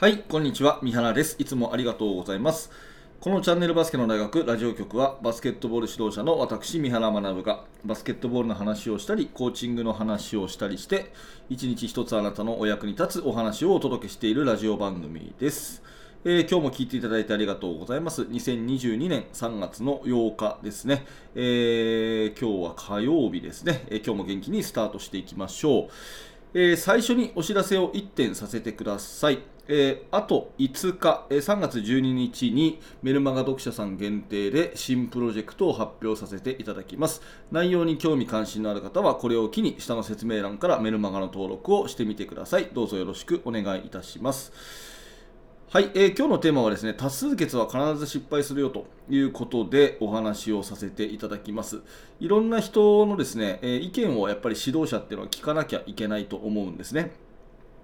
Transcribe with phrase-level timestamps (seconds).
[0.00, 0.78] はい、こんにちは。
[0.82, 1.36] 三原です。
[1.38, 2.70] いつもありがとうございます。
[3.20, 11.12] このチャンネルバスケの大学ラジオ局はバスケットボール指導者の私、三原学がバスケットボールの話をしたり、コーチングの話をしたりして、
[11.50, 15.82] 一日一つあなたのお役に立つお話をお届けしているラジオ番組です。
[16.24, 18.22] えー今日も聞いていただいてありがとうございます。
[18.22, 21.04] 2022年3月の8日ですね。
[21.34, 25.90] えー今日は火曜日ですね、えー今日も元気にスタートしていきましょ
[26.54, 26.58] う。
[26.58, 29.40] え最初にお知らせを1点させてください。
[29.72, 37.22] えーあと5日、えー3月12日にメルマガ読者さん限定で新プロジェクトを発表させていただきます。
[37.52, 42.70] 内容に興味関心のある方はこれを機に下の説明欄からメルマガの登録をしてみてください。
[42.72, 44.52] どうぞよろしくお願いいたします。
[45.68, 51.82] はい、えー今日のテーマはですね多数決は必ず失敗するよということでお話をさせていただきます
[52.18, 57.12] いろんな人のですね、えー意見をやっぱり指導者っていうのは聞かなきゃいけないと思うんですね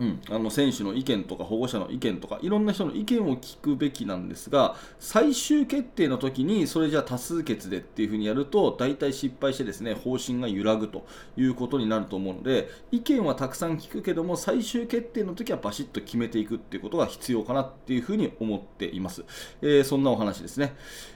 [0.00, 11.06] うん、あの選手の意見とか保護者の意見とかいろんな人の意見を聞くべきなんですが最終決定の時にそれじゃあ多数決でっていうふうにやると大体失敗してですね方針が揺らぐと
[11.36, 19.24] いうことになると思うので意見はたくさん聞くけども最終決定の時はバシッと決めていくっていうことが必要かなっていうふうに思っています、
[19.62, 20.74] えーそんなお話ですね、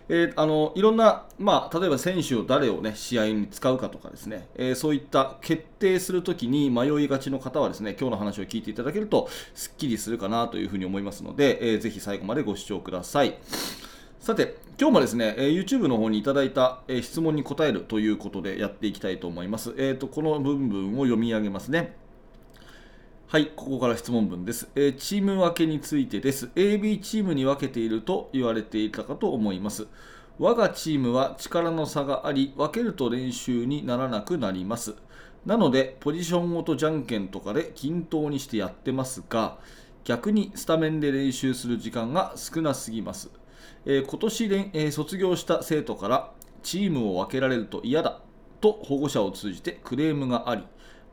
[0.09, 13.39] えーあのいろんな、まあ、例えば選手を誰を、ね、試合に使うかとかですね、えーそういった決定するときに迷いがちの方はですね今日の話を聞いていただけるとすっきりするかなというふうに思いますので、えーぜひ最後までご視聴ください。
[14.21, 19.75] さて、今日もですね、え YouTube の方にいただいた、え質問に答えるということでやっていきたいと思います。
[19.77, 21.97] えーとこの部分を読み上げますね。
[23.27, 26.51] はい、ここから質問文です、えチーム分けについてです。
[26.55, 29.89] AB チームに分けていると言われていたかと思います。
[30.39, 34.95] 我がチームは力の差があり、分けると練習にならなくなります。
[35.47, 39.59] なので、ポジションごとじゃんけんとかで均等にしてやってますが、
[40.05, 43.31] 逆にスタメンで練習する時間が少なすぎます。
[43.85, 46.31] えー今年練、えー卒業した生徒から、
[46.63, 48.21] チームを分けられると嫌だ
[48.61, 50.63] と保護者を通じてクレームがあり、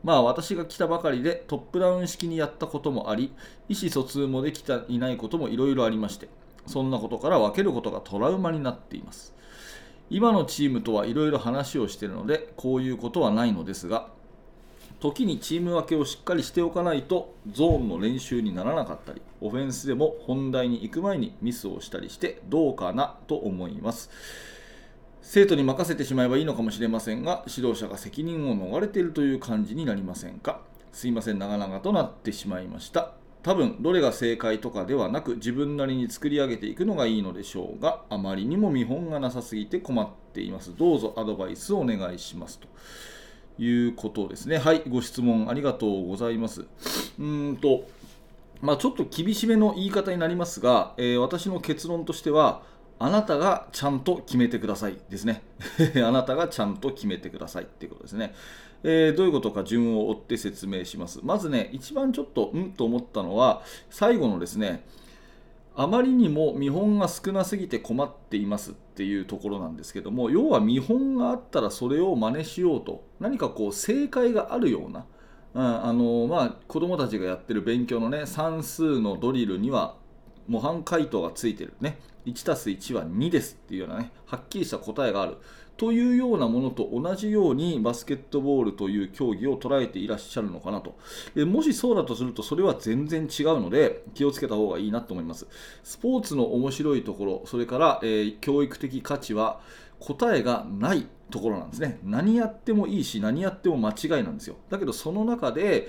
[0.04, 3.32] まあ私が来たばかりでトップダウン式にやったこともあり、
[3.68, 6.28] 意思疎通もできていないこともいろいろありまして、
[6.66, 9.34] そんなことから分けることがトラウマになっています。
[10.08, 14.08] 今のチームとはいろいろ話をしているので、こういうことはないのですが、
[15.00, 24.10] 時にチーム分けをしっかりしておかないとゾーンの練習にならなかったりオフェンスでも本題に行く前にミスをしたりしてどうかなと思います。
[25.22, 30.60] 生徒に任せてしまえばいいのかもしれませんが指導者が責任を逃れているという感じになりませんか？
[30.92, 33.12] すいません長々となってしまいました。
[33.42, 40.76] 多分どれが正解とかではなく自分なりに作り上げていくのがいいのでしょうがあまりにも見本がなさすぎて困っています。
[40.76, 42.68] どうぞアドバイスをお願いしますと。
[43.58, 44.58] いうことですね。
[44.58, 46.66] はい、ご質問ありがとうございます。
[47.18, 47.88] うんと、
[48.62, 52.62] まあ、ちょっと厳しめの言い方になりますが、えー私の結論としては、
[52.98, 55.42] あなたがちゃんと決めてくださいですね。
[56.04, 58.34] あなたがちゃんと決めてくださいっていうことですね。
[58.82, 61.20] えーどういうことか順を追って説明します。
[61.22, 64.84] まずね、一番ちょっとうんと思ったのは、最後のですね、
[65.82, 75.06] あまりにも見本が少なすぎて困っていますっていうところなんですけども要は見本があったらそれを真似しようと何かこう正解があるような、
[75.54, 79.96] うんあのまあ、子どもたちがやってる勉強のね算数のドリルには
[80.48, 81.98] 模範解答がついてるね。
[82.26, 85.38] 1+1 は2ですっていうようなねはっきりした答えがある。
[85.80, 90.98] というようなものと同じようにバスケットボールという競技を捉えていらっしゃるのかなと。
[91.34, 95.46] でもしそうだとするとそれは全然違うので気をつけた方がいいなと思います。
[95.82, 99.62] スポーツの面白いところそれから、えー教育的価値は
[100.00, 101.98] 答えがないところなんですね。
[102.04, 104.56] 何やってもいいし何やっても間違いなんですよ。
[104.68, 105.88] だけどその中で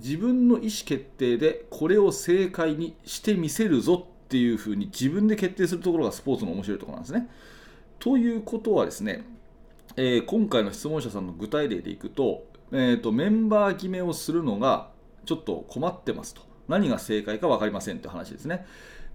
[0.00, 7.30] 自分の意思決定でこれを正解にしてみせるぞっていうふうに自分で決定するところがスポーツの面白いところなんですね。
[8.04, 9.24] ということはですね、
[9.96, 14.90] えー今回の質問者さんの具体例でいくと,、えーとメンバー決めをするのが
[15.24, 18.66] ちょっと困ってますと何が正解か分かりませんという話ですね。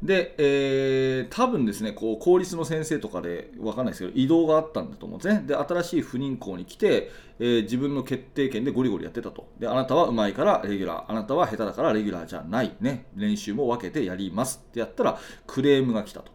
[0.01, 5.43] で、えー多分ですね、こう公立の先生とかで分かんないですけど、移動があったんだと思うんですね。
[5.45, 9.49] で、新しい不妊校に来て、えー自分の決定権でゴリゴリやってたと。
[9.59, 12.75] で、あなたはうまいからレギュラー、あなたは下手だからレギュラーじゃない。
[12.79, 16.31] ね、練習も分けてやりますってやったら、クレームが来たと。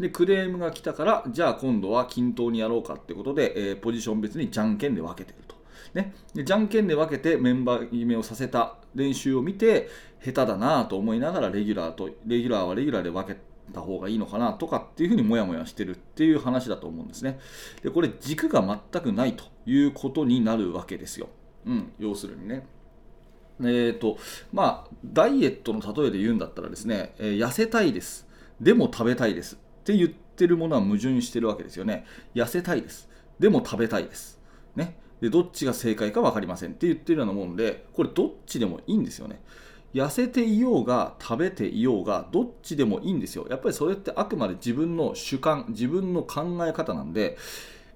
[0.00, 5.54] で、クレームが来たから、じゃあ今度は均等にやろうかってことで、えーポジション別にじゃんけんで分けてると。
[5.94, 9.88] ね、でじゃんけんで分けてメンバー決めをさせた練習を見て
[10.24, 13.38] 下手だなと思いながらレギュラーとレギュラーはレギュラーで分け
[13.72, 17.38] た方がいいのかなとかっていうふうにモヤモヤしてるっていう話だと思うんですね。
[17.82, 18.62] でこれ軸が
[18.92, 21.28] 全くないということになるわけですよ、
[21.66, 22.66] うん、要するにね。
[23.60, 24.18] えーと
[24.52, 28.26] まあ、ダイエットの例えで言うんだったらですね、えー、痩せたいです。
[28.60, 29.56] でも食べたいです。
[29.56, 32.04] って言ってるものは矛盾してるわけですよね。
[32.34, 33.08] 痩せたいです。
[33.38, 34.38] でも食べたいです、
[34.76, 39.40] ね、でどっちが正解か分かりませんって言ってるようなもんでこれどっちでもいいんですよね。
[39.94, 43.46] 痩せていようが食べていようがどっちでもいいんですよ。
[43.48, 47.38] やっぱりそれってあくまで自分の主観自分の考え方なんで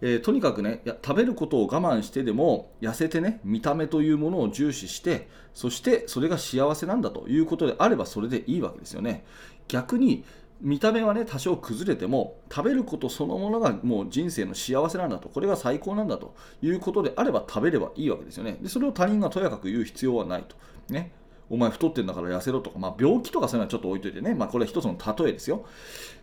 [0.03, 9.25] えー、とにかくね食べることを我慢してでも痩せてね見た目というものを重視してそしてそれが幸せなんだということであればそれでいいわけですよね。
[9.69, 10.25] 逆に
[10.61, 15.29] 見た目はね多少崩れても食べることそのものがもう人生の幸せなんだと。
[15.29, 18.59] これが最高なんだということであれば食べればいいわけですよね。
[18.61, 20.57] でそれを他人がとやかく言う必要はないと。
[20.89, 21.13] ね。
[21.49, 25.65] お前太ってんだから痩せろとか、まあ、病気とかそういうのはちょっと置いといてね、まあ、これは一つの例えですよ。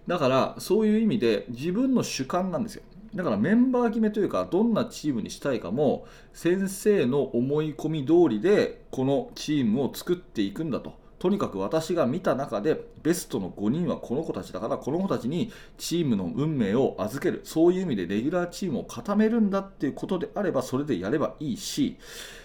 [0.06, 2.84] だからそういう意味で自分の主観なんですよ。
[3.16, 11.03] だからメンバー決めというかどんなチームにしたいかも先生の思い込み通りでこのチームを作っていくんだと。
[11.24, 17.40] とにかく私が見た中でベストの5人はこの子たちだからこの子たちにチームの運命を預ける。
[17.46, 21.98] そういう意味でレギュラーチームを固めるんだっていうことであればそれでやればいいし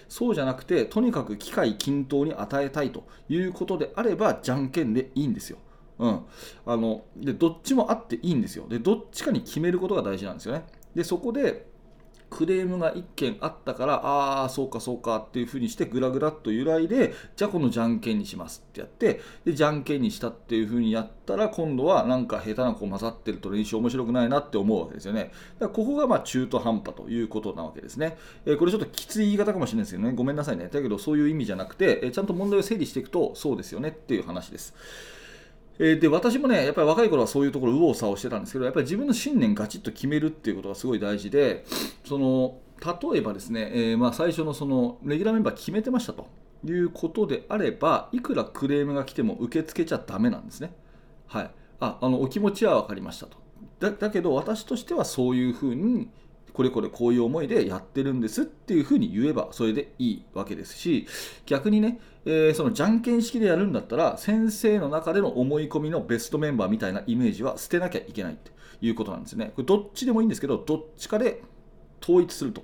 [0.07, 5.57] そうじゃなくてとにかく機会均等に与えたいということであればじゃんけんでいいんですよ。
[5.97, 6.21] うん、
[6.65, 8.65] あのでどっちもあっていいんですよ。
[8.69, 10.63] でどっちかに決めることが大事なんですよね。
[10.95, 11.68] でそこで
[12.29, 25.31] クレームが1件あったからああそうかそうかっていうふうにしてぐらぐらっと揺らいでじゃあこのじゃんけんにしますってやってでじゃんけんにしたっていうふうにやったら今度はなんか下手な子混ざってると練習面白くないなって思うわけですよね。
[25.59, 30.13] だからここがま中途半端ということなわけですね、えー、これちょっときつい言い方かもしれないですけどね。
[30.13, 30.69] ごめんなさいね。
[30.71, 34.73] だけどそういう意味じゃなくて、えー、ちゃんと問題を整理していくとそうですよねっていう話です。
[35.79, 41.65] えー、で私もねやっぱり若い頃はそういうところ右往左往してたんですけどやっぱり自分の信念ガチッと決めるっていうことがすごい大事で
[42.05, 42.57] その
[43.11, 46.27] 例えばですね、えー、まあ最初のそのレギュラーメンバー決めてましたと
[46.65, 50.73] いうことであればいくらクレームが来ても受け付けちゃだめなんですね。
[51.27, 53.37] はい、ああのお気持ちは分かりましたと
[53.79, 56.09] だだけど私としてはそういうふうに
[56.59, 61.07] これこれこういう思いでやってるんですっていうふうに言えばそれでいいわけですし
[61.45, 68.51] 逆にね、えー、そのじゃんけん式でやるんだったら先生の中での思い込みのベストメンバーみたいなイメージは捨てなきゃいけないと
[68.81, 69.53] いうことなんですね。
[69.55, 71.41] これどっちでもいいんですけどどっちかで
[72.03, 72.63] 統一すると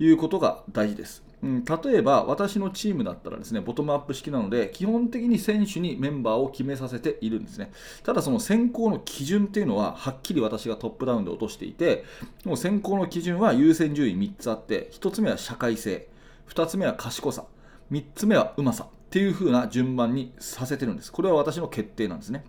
[0.00, 1.29] いうことが大事です。
[1.42, 7.72] うん、例えば私のチームだったらですねボトムアップ式なので基本的に選手にメンバーを決めさせているんですね。
[8.02, 12.04] ただその選考の基準っていうのははっきり私がトップダウンで落としていて
[12.44, 16.08] もう選考の基準は優先順位3つあって1つ目は社会性
[16.48, 17.44] 2つ目は賢さ
[17.90, 21.10] 3つ目はうまさっていう風な順番にさせてるんです。
[21.10, 22.44] これは私の決定なんですね。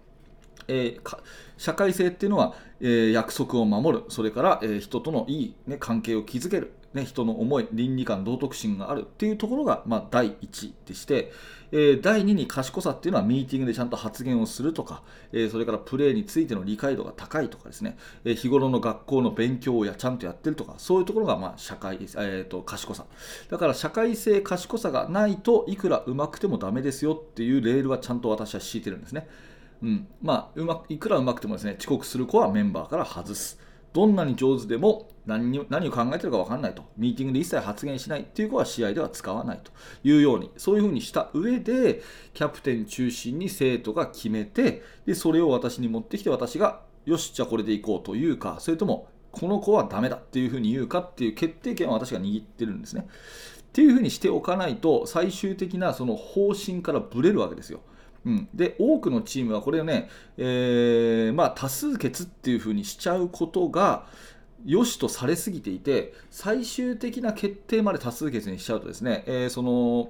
[0.67, 1.17] えー、
[1.57, 4.03] 社会性っていうのは、えー、約束を守る。
[4.09, 6.73] それから、えー、人とのいい、ね、関係を築ける。
[6.93, 11.31] ね、人の思い、倫理観、道徳心があるっていうところが、まあ、第1でして、
[11.71, 23.05] えー、第2に賢さっていうのはミーティングでちゃんと発言をするとか、えー、それからプレーについての理解度が高いとかですね、えー、日頃の学校の勉強をやちゃんとやってるとか、そういうところが、まあ、社会、えーと、賢さ。
[23.49, 29.27] だから社会性、賢さがないといくらうまくてもダメですよっていうレールはちゃんと私は敷いてるんですね。
[29.81, 33.59] うん、まあうまいくらうまくてもですね遅刻する子はメンバーから外す。
[33.93, 39.71] どんなに上手でも何に何を考えてるか分かんないと、ミーティングで一切発言しないっていう子は試合では使わないと
[40.03, 42.01] いうように、そういうふうにした上で、
[42.33, 53.07] キャプテン中心に生徒が決めて、でそれを私に持ってきて、私が、よし、じゃあこれでいこうというか、それとも、この子はダメだっていうふうに言うかっていう決定権は私が握ってるんですね。
[53.61, 57.81] っていうふうにしておかないと、最終的なその方針からぶれるわけですよ。
[58.25, 64.05] うん、で多くのチームはこれをね、えー、まあ、多数決っていうふうにしちゃうことが
[64.65, 70.09] 良しとされすぎていて最終的な決定まで多数決にしちゃうとですね、えー、その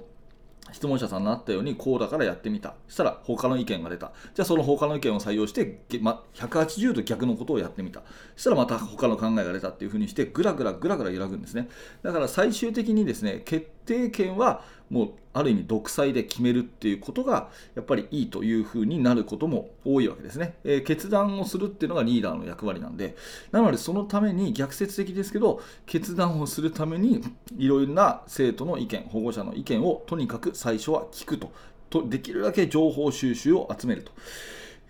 [0.72, 2.74] 質問者さんになったようにこうだからやってみた。
[2.88, 4.12] そしたら他の意見が出た。
[4.34, 8.00] じゃあその他の意見を採用して、ま、180度逆のことをやってみた。
[8.36, 11.68] そしたらまた他の考えが出たっていうふうにしてぐらぐらぐらぐら揺らぐんですね。
[12.02, 23.16] だから最終的にですね決定権はもうある意味独裁で決めるっていうことがやっぱりいいというふうになることも多いわけですね、えー、決断をするっていうのがリーダーの役割なんで
[23.50, 27.22] なのでそのために逆説的ですけど決断をするために
[27.56, 31.50] いろいろな生徒の意見保護者の意見をとにかく最初は聞くと
[31.92, 34.12] とできるだけ情報収集を集めると。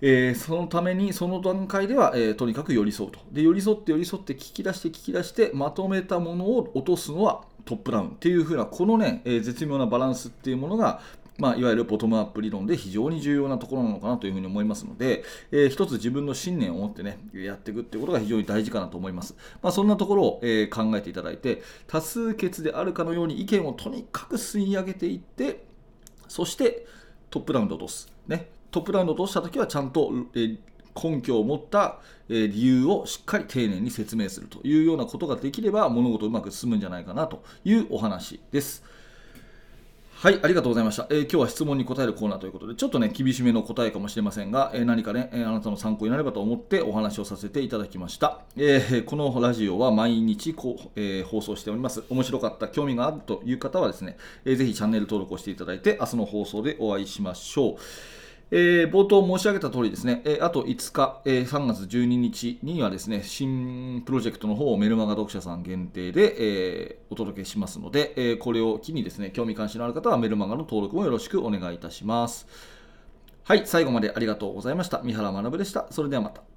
[0.04, 3.20] えー、そのために、その段階では、えー、とにかく寄り添うと。
[3.30, 11.00] で、寄り添って寄り添って聞き出して聞き出して、まとめたものを落とすのはトップダウンっていう風なこのね、えー、絶妙なバランスっていうものが
[11.38, 19.35] まあ、いわゆるボトムアップ理論で非常に重要なところなのかなというふうに思いますので、えー、一つ自分の信念を持ってね、やっていくっていうことが非常に大事かなと思います。
[19.62, 25.64] まあ、そんなところを、えー、考えていただいて、多数決であるかのように意見をとにかく吸い上げていって、
[26.28, 26.87] そして
[27.31, 30.59] トップダウンで落とす、ね、トップダウンで落としたときはちゃんと、えー
[31.00, 38.82] 根拠を持った、理由をしっかり丁寧に説明するというようなことができれば物事うまく進むんじゃないかなというお話です。
[40.22, 48.42] はい、ありがとうございました、えー、今日は質問に答えるコーナーということで、ちょっとね、厳しめの答えかもしれませんが、えー、何かね、え、あなたの参考になればと思ってお話をさせていただきました。
[48.56, 52.04] えこのラジオは毎日こう、え放送しております。
[52.08, 57.76] 面白かった、興味があるという方はですね、えー、ぜひチャンネル登録をしていただいて、明日の放送でお会いしましょう。
[58.54, 72.47] えー、冒頭申し上げた通りですね、えー、あと5日、えー、3月12日にはですね、新プロジェクトの方をメルマガ読者さん限定で、えお届けしますので、えこれを機にですね、興味関心のある方はメルマガの登録もよろしくお願いいたします。
[73.44, 75.00] はい、最後までありがとうございました。
[75.02, 75.87] 三原学でした。
[75.90, 76.51] それではまた。